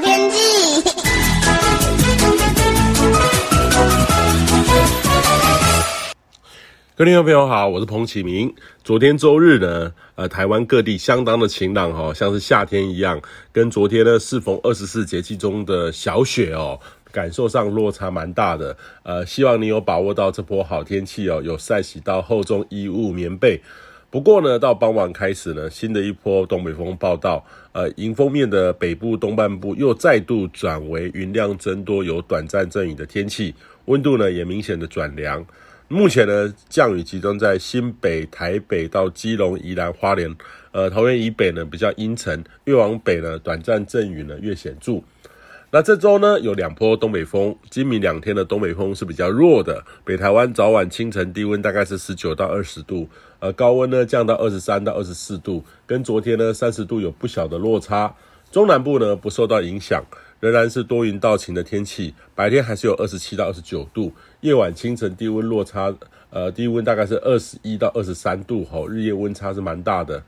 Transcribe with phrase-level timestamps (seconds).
[0.00, 0.82] 天气。
[6.96, 8.52] 各位听众朋友好，我是彭启明。
[8.82, 13.20] 昨天周日呢，呃，台湾各地相当的晴朗哈，像是夏天一样。
[13.52, 16.80] 跟昨天呢，适逢二十四节气中的小雪哦，
[17.12, 18.76] 感受上落差蛮大的。
[19.04, 23.62] 呃，希望你有把握到这波好天气哦，有晒洗到厚重衣物棉被。
[24.10, 33.54] 不过呢，到傍晚开始呢，新的一波东北风报到，呃，迎风面的北部东半部又再度转为云量增多，有短暂阵雨的天气，
[33.84, 35.44] 温度呢也明显的转凉。
[35.88, 40.34] 目前呢，降雨集中在新北、台北到基隆、宜兰、花莲，
[40.72, 45.02] 呃，桃园以北呢比较阴沉，越往北呢，短暂阵雨呢越显著。
[45.70, 49.84] 那这周呢有两波东北风，今明两天的东北风是比较弱的。
[50.02, 53.06] 北台湾早晚清晨低温大概是十九到二十度，
[53.38, 58.14] 而，高温呢降到二十三到二十四度，跟昨天呢三十度有不小的落差。
[58.50, 60.02] 中南部呢不受到影响。
[60.40, 65.92] 仍然是多云到晴的天气，白天还是有二十七到二十九度，夜晚清晨低温落差，
[66.30, 70.22] 呃，低温大概是二十一到二十三度，吼，日夜温差是蛮大的。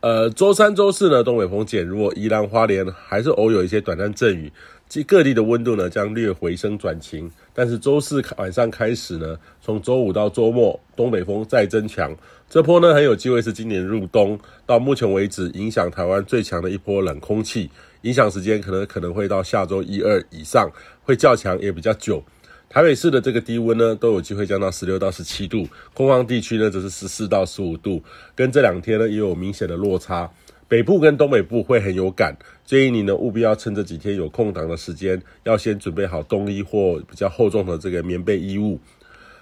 [0.00, 4.52] 呃，周三、周四呢，东北风减弱，宜兰花莲还是偶有一些短暂阵雨，
[4.94, 7.28] 即各地的温度呢将略回升转晴。
[7.52, 12.16] 但是周四晚上开始呢，从周五到周末，东北风再增强，
[12.48, 17.68] 这波呢很有机会是今年入冬到目前为止影响台湾最强的一波冷空气。
[18.02, 20.70] 影响时间可能可能会到下周一二以上，
[21.02, 22.22] 会较强也比较久。
[22.68, 28.00] 台北市的这个低温呢，都有机会降到十六到十七度，空旷地区呢则是十四到十五度，
[28.36, 30.30] 跟这两天呢也有明显的落差。
[30.74, 38.80] 北部跟东北部会很有感，建议你呢务必要趁这几天有空档的时间，要先准备好冬衣或比较厚重的这个棉被衣物。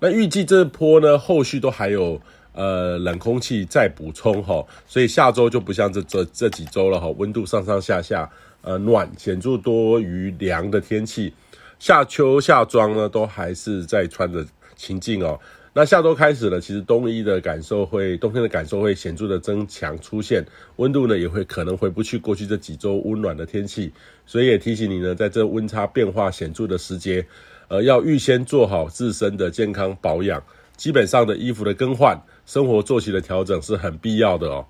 [0.00, 2.20] 那预计这波呢后续都还有。
[2.52, 8.30] 呃，冷空气再补充哈，所以下周就不像这这这几周了哈，温度上上下下，
[8.62, 11.34] 呃，暖显著多于凉的天气，
[11.80, 14.46] 夏秋夏装呢都还是在穿着
[14.76, 15.40] 情境哦。
[15.76, 20.46] 那下周开始呢，其实冬衣的感受会，冬天的感受会显著的增强出现，
[20.76, 23.92] 温度呢也会可能回不去过去这几周温暖的天气，
[24.24, 27.26] 所以也提醒你呢，在这温差变化显著的时节，
[27.66, 30.40] 呃，要预先做好自身的健康保养，
[30.76, 32.16] 基本上的衣服的更换。
[32.46, 34.64] 生活作息的调整是很必要的哦。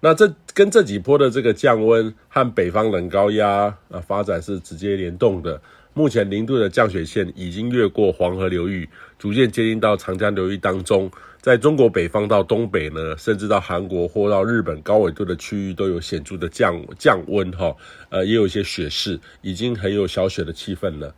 [0.00, 5.60] 那这跟这几波的这个降温和北方冷高压啊发展是直接联动的。
[5.94, 11.08] 目前零度的降雪线已经越过黄河流域，逐渐接近到长江流域当中。
[11.40, 17.76] 在中国北方到东北呢，甚至到韩国或到日本高纬度的区域都有显著的降降温哈。
[18.08, 21.14] 呃，也有一些雪势，已经很有小雪的气氛了。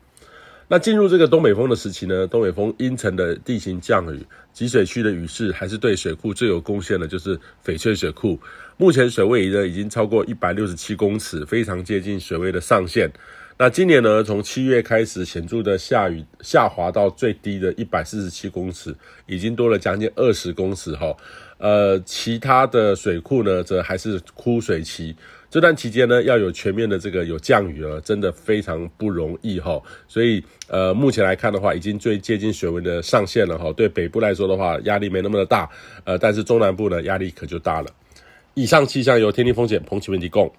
[0.68, 4.20] 那进入这个东北风的时期呢，东北风阴沉的地形降雨，
[4.52, 8.38] 集水区的雨势还是对水库最有贡献的，就是翡翠水库。
[8.76, 13.10] 目前水位呢已经超过一百六十七公尺，非常接近水位的上限。
[13.58, 18.94] 那今年呢，从七月开始显著的下雨下滑到最低的一百四十七公尺，
[19.24, 21.16] 已经多了将近二十公尺哈。
[21.56, 25.16] 呃，其他的水库呢，则还是枯水期。
[25.48, 29.80] 这段期间呢，要有全面的这个有降雨了，真的非常不容易哈。
[30.06, 33.72] 所以呃，目前来看的话，已经最接近水温的上限了哈。
[33.72, 35.66] 对北部来说的话，压力没那么的大，
[36.04, 37.88] 呃，但是中南部呢，压力可就大了。
[38.52, 40.52] 以上气象由天气风险彭启文提供。